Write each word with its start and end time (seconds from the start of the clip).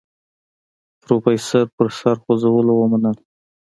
پروفيسر 1.01 1.65
په 1.75 1.83
سر 1.97 2.15
خوځولو 2.23 2.73
ومنله. 2.77 3.21